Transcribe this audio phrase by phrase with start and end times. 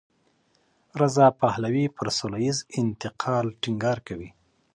[1.01, 4.29] رضا پهلوي پر سولهییز انتقال ټینګار کوي.